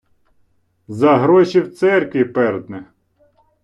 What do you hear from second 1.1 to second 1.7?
гроші